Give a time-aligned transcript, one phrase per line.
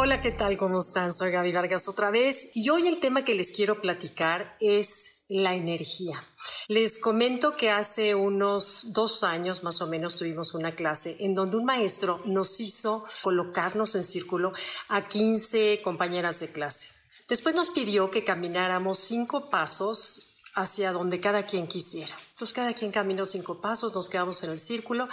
[0.00, 0.56] Hola, ¿qué tal?
[0.56, 1.12] ¿Cómo están?
[1.12, 5.56] Soy Gaby Vargas otra vez y hoy el tema que les quiero platicar es la
[5.56, 6.24] energía.
[6.68, 11.56] Les comento que hace unos dos años más o menos tuvimos una clase en donde
[11.56, 14.52] un maestro nos hizo colocarnos en círculo
[14.88, 16.90] a 15 compañeras de clase.
[17.28, 22.16] Después nos pidió que camináramos cinco pasos hacia donde cada quien quisiera.
[22.34, 25.08] Entonces cada quien caminó cinco pasos, nos quedamos en el círculo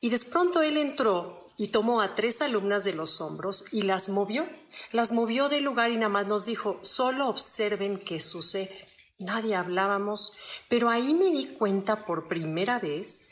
[0.00, 4.08] y de pronto él entró y tomó a tres alumnas de los hombros y las
[4.08, 4.46] movió.
[4.92, 8.86] Las movió del lugar y nada más nos dijo, solo observen qué sucede.
[9.18, 10.36] Nadie hablábamos,
[10.68, 13.30] pero ahí me di cuenta por primera vez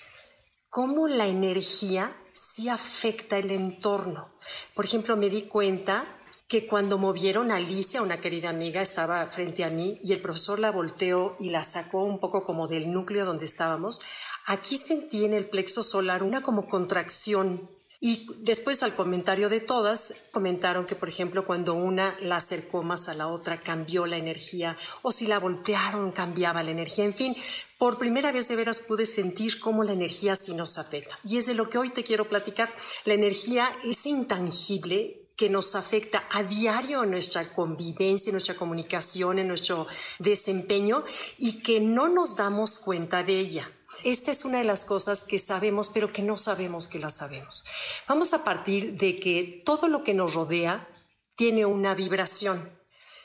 [0.70, 4.34] cómo la energía sí afecta el entorno.
[4.74, 6.06] Por ejemplo, me di cuenta
[6.48, 10.58] que cuando movieron a Alicia, una querida amiga, estaba frente a mí y el profesor
[10.58, 14.02] la volteó y la sacó un poco como del núcleo donde estábamos,
[14.46, 17.68] aquí sentí en el plexo solar una como contracción
[18.06, 23.08] y después al comentario de todas, comentaron que, por ejemplo, cuando una la acercó más
[23.08, 27.06] a la otra, cambió la energía, o si la voltearon, cambiaba la energía.
[27.06, 27.34] En fin,
[27.78, 31.18] por primera vez de veras pude sentir cómo la energía sí nos afecta.
[31.24, 32.74] Y es de lo que hoy te quiero platicar.
[33.06, 39.38] La energía es intangible que nos afecta a diario en nuestra convivencia, en nuestra comunicación,
[39.38, 39.86] en nuestro
[40.18, 41.04] desempeño
[41.38, 43.70] y que no nos damos cuenta de ella.
[44.02, 47.64] Esta es una de las cosas que sabemos, pero que no sabemos que la sabemos.
[48.08, 50.88] Vamos a partir de que todo lo que nos rodea
[51.36, 52.70] tiene una vibración,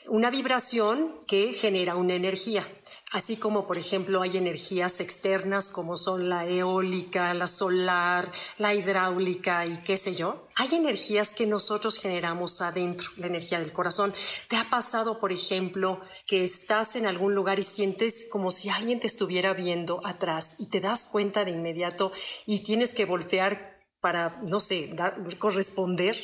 [0.06, 2.66] una vibración que genera una energía.
[3.12, 9.66] Así como, por ejemplo, hay energías externas como son la eólica, la solar, la hidráulica
[9.66, 14.14] y qué sé yo, hay energías que nosotros generamos adentro, la energía del corazón.
[14.46, 19.00] ¿Te ha pasado, por ejemplo, que estás en algún lugar y sientes como si alguien
[19.00, 22.12] te estuviera viendo atrás y te das cuenta de inmediato
[22.46, 24.94] y tienes que voltear para, no sé,
[25.40, 26.16] corresponder?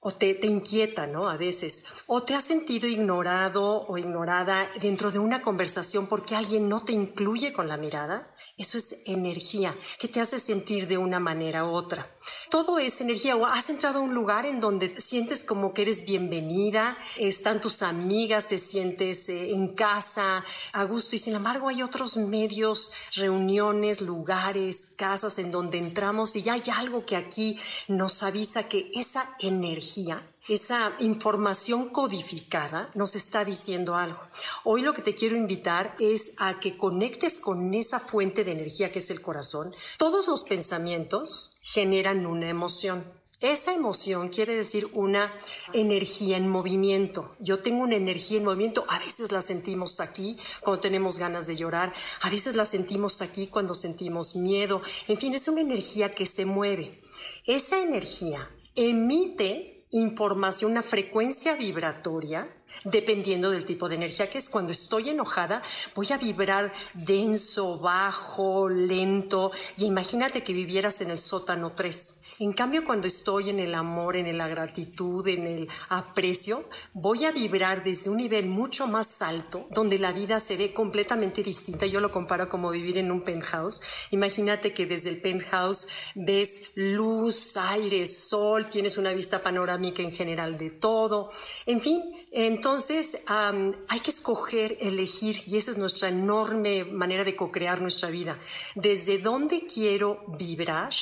[0.00, 1.28] O te, te, inquieta, ¿no?
[1.28, 1.84] A veces.
[2.06, 6.92] O te has sentido ignorado o ignorada dentro de una conversación porque alguien no te
[6.92, 8.32] incluye con la mirada.
[8.58, 12.10] Eso es energía que te hace sentir de una manera u otra.
[12.50, 13.36] Todo es energía.
[13.36, 17.82] O has entrado a un lugar en donde sientes como que eres bienvenida, están tus
[17.82, 21.14] amigas, te sientes eh, en casa, a gusto.
[21.14, 27.06] Y sin embargo hay otros medios, reuniones, lugares, casas en donde entramos y hay algo
[27.06, 34.20] que aquí nos avisa que esa energía esa información codificada nos está diciendo algo.
[34.64, 38.90] Hoy lo que te quiero invitar es a que conectes con esa fuente de energía
[38.90, 39.74] que es el corazón.
[39.98, 43.04] Todos los pensamientos generan una emoción.
[43.40, 45.32] Esa emoción quiere decir una
[45.72, 47.36] energía en movimiento.
[47.38, 51.56] Yo tengo una energía en movimiento, a veces la sentimos aquí cuando tenemos ganas de
[51.56, 51.92] llorar,
[52.22, 56.46] a veces la sentimos aquí cuando sentimos miedo, en fin, es una energía que se
[56.46, 57.00] mueve.
[57.46, 62.48] Esa energía emite información, una frecuencia vibratoria,
[62.84, 64.48] dependiendo del tipo de energía que es.
[64.48, 65.62] Cuando estoy enojada,
[65.94, 72.22] voy a vibrar denso, bajo, lento, y imagínate que vivieras en el sótano 3.
[72.40, 77.32] En cambio, cuando estoy en el amor, en la gratitud, en el aprecio, voy a
[77.32, 81.86] vibrar desde un nivel mucho más alto, donde la vida se ve completamente distinta.
[81.86, 83.80] Yo lo comparo como vivir en un penthouse.
[84.12, 90.58] Imagínate que desde el penthouse ves luz, aire, sol, tienes una vista panorámica en general
[90.58, 91.30] de todo.
[91.66, 97.80] En fin, entonces hay que escoger, elegir, y esa es nuestra enorme manera de co-crear
[97.80, 98.38] nuestra vida.
[98.76, 100.92] ¿Desde dónde quiero vibrar?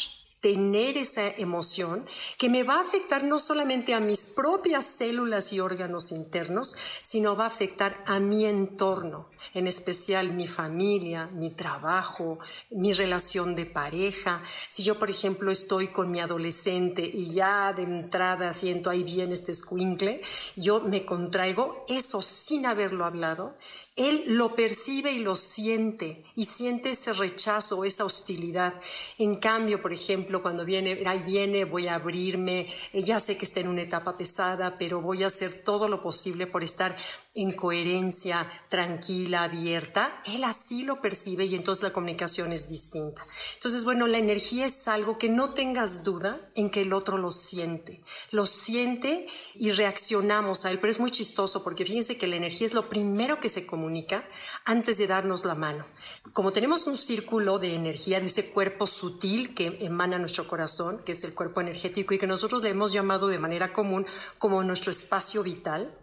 [0.46, 2.06] Tener esa emoción
[2.38, 7.34] que me va a afectar no solamente a mis propias células y órganos internos, sino
[7.34, 12.38] va a afectar a mi entorno, en especial mi familia, mi trabajo,
[12.70, 14.44] mi relación de pareja.
[14.68, 19.32] Si yo, por ejemplo, estoy con mi adolescente y ya de entrada siento ahí bien
[19.32, 20.20] este escuincle,
[20.54, 23.56] yo me contraigo, eso sin haberlo hablado,
[23.96, 28.74] él lo percibe y lo siente y siente ese rechazo, esa hostilidad.
[29.16, 33.44] En cambio, por ejemplo, cuando viene, ahí viene, voy a abrirme, eh, ya sé que
[33.44, 36.96] está en una etapa pesada, pero voy a hacer todo lo posible por estar
[37.36, 40.22] en coherencia, tranquila, abierta.
[40.24, 43.26] Él así lo percibe y entonces la comunicación es distinta.
[43.54, 47.30] Entonces, bueno, la energía es algo que no tengas duda en que el otro lo
[47.30, 48.02] siente.
[48.30, 52.66] Lo siente y reaccionamos a él, pero es muy chistoso porque fíjense que la energía
[52.66, 54.26] es lo primero que se comunica
[54.64, 55.86] antes de darnos la mano.
[56.32, 61.12] Como tenemos un círculo de energía de ese cuerpo sutil que emana nuestro corazón, que
[61.12, 64.06] es el cuerpo energético y que nosotros le hemos llamado de manera común
[64.38, 65.94] como nuestro espacio vital,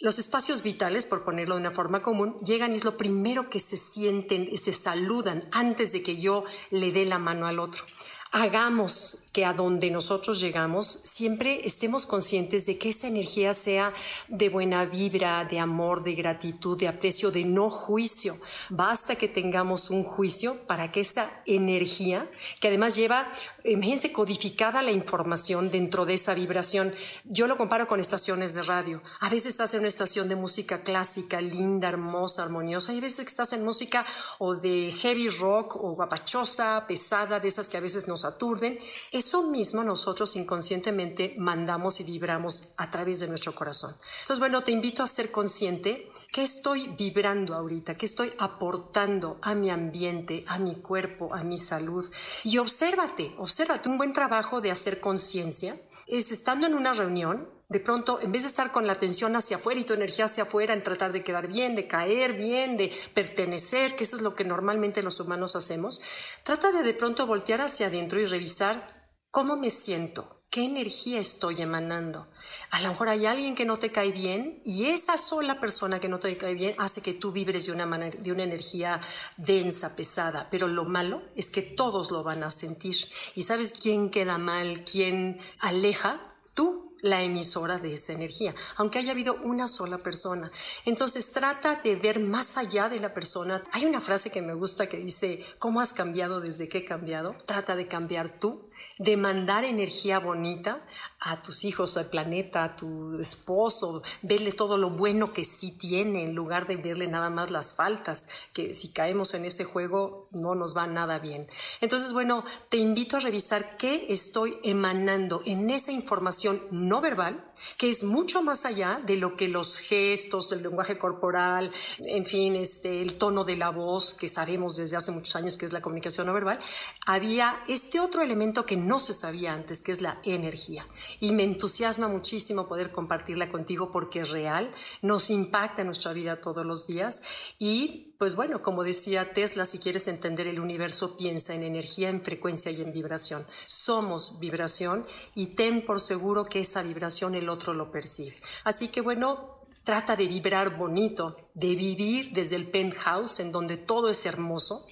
[0.00, 3.60] los espacios vitales, por ponerlo de una forma común, llegan y es lo primero que
[3.60, 7.84] se sienten, se saludan antes de que yo le dé la mano al otro.
[8.32, 13.92] Hagamos que a donde nosotros llegamos siempre estemos conscientes de que esa energía sea
[14.28, 18.40] de buena vibra, de amor, de gratitud, de aprecio, de no juicio.
[18.70, 22.28] Basta que tengamos un juicio para que esta energía,
[22.60, 23.32] que además lleva,
[23.64, 26.94] imagínense, codificada la información dentro de esa vibración.
[27.24, 29.02] Yo lo comparo con estaciones de radio.
[29.20, 33.26] A veces estás en una estación de música clásica, linda, hermosa, armoniosa, y a veces
[33.26, 34.04] estás en música
[34.38, 38.78] o de heavy rock o guapachosa, pesada, de esas que a veces nos aturden.
[39.20, 43.94] Eso mismo nosotros inconscientemente mandamos y vibramos a través de nuestro corazón.
[44.22, 49.54] Entonces, bueno, te invito a ser consciente que estoy vibrando ahorita, que estoy aportando a
[49.54, 52.10] mi ambiente, a mi cuerpo, a mi salud.
[52.44, 53.90] Y obsérvate, obsérvate.
[53.90, 58.44] Un buen trabajo de hacer conciencia es estando en una reunión, de pronto, en vez
[58.44, 61.22] de estar con la atención hacia afuera y tu energía hacia afuera, en tratar de
[61.22, 65.56] quedar bien, de caer bien, de pertenecer, que eso es lo que normalmente los humanos
[65.56, 66.00] hacemos,
[66.42, 68.99] trata de de pronto voltear hacia adentro y revisar
[69.30, 72.28] cómo me siento, qué energía estoy emanando.
[72.70, 76.08] A lo mejor hay alguien que no te cae bien y esa sola persona que
[76.08, 79.00] no te cae bien hace que tú vibres de una, de una energía
[79.36, 80.48] densa, pesada.
[80.50, 82.96] Pero lo malo es que todos lo van a sentir.
[83.36, 86.34] ¿Y sabes quién queda mal, quién aleja?
[86.54, 90.50] Tú la emisora de esa energía, aunque haya habido una sola persona.
[90.84, 93.62] Entonces trata de ver más allá de la persona.
[93.72, 97.36] Hay una frase que me gusta que dice, ¿cómo has cambiado desde que he cambiado?
[97.46, 100.84] Trata de cambiar tú de mandar energía bonita
[101.20, 106.24] a tus hijos, al planeta, a tu esposo, verle todo lo bueno que sí tiene
[106.24, 110.54] en lugar de verle nada más las faltas, que si caemos en ese juego no
[110.54, 111.48] nos va nada bien.
[111.80, 117.88] Entonces, bueno, te invito a revisar qué estoy emanando en esa información no verbal que
[117.88, 123.00] es mucho más allá de lo que los gestos, el lenguaje corporal, en fin, este,
[123.02, 126.26] el tono de la voz, que sabemos desde hace muchos años que es la comunicación
[126.26, 126.58] no verbal,
[127.06, 130.86] había este otro elemento que no se sabía antes, que es la energía.
[131.20, 134.72] Y me entusiasma muchísimo poder compartirla contigo porque es real,
[135.02, 137.22] nos impacta en nuestra vida todos los días
[137.58, 142.20] y pues bueno, como decía Tesla, si quieres entender el universo, piensa en energía, en
[142.20, 143.46] frecuencia y en vibración.
[143.64, 148.36] Somos vibración y ten por seguro que esa vibración el otro lo percibe.
[148.62, 154.10] Así que bueno, trata de vibrar bonito, de vivir desde el penthouse en donde todo
[154.10, 154.86] es hermoso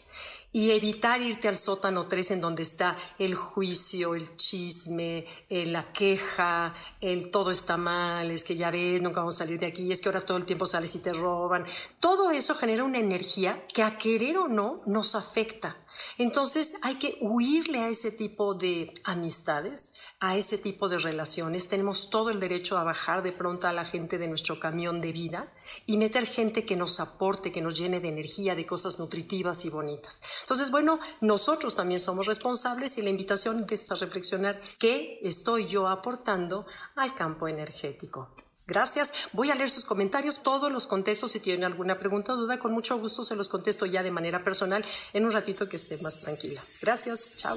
[0.52, 5.92] y evitar irte al sótano 3 en donde está el juicio, el chisme, eh, la
[5.92, 9.92] queja, el todo está mal, es que ya ves, nunca vamos a salir de aquí,
[9.92, 11.64] es que ahora todo el tiempo sales y te roban.
[12.00, 15.76] Todo eso genera una energía que a querer o no nos afecta.
[16.16, 21.68] Entonces hay que huirle a ese tipo de amistades, a ese tipo de relaciones.
[21.68, 25.12] Tenemos todo el derecho a bajar de pronto a la gente de nuestro camión de
[25.12, 25.52] vida
[25.86, 29.70] y meter gente que nos aporte, que nos llene de energía, de cosas nutritivas y
[29.70, 30.20] bonitas.
[30.42, 35.86] Entonces, bueno, nosotros también somos responsables y la invitación es a reflexionar qué estoy yo
[35.88, 36.66] aportando
[36.96, 38.28] al campo energético.
[38.66, 39.14] Gracias.
[39.32, 41.26] Voy a leer sus comentarios, todos los contesto.
[41.26, 44.44] Si tienen alguna pregunta o duda, con mucho gusto se los contesto ya de manera
[44.44, 44.84] personal
[45.14, 46.62] en un ratito que esté más tranquila.
[46.82, 47.32] Gracias.
[47.36, 47.56] Chao.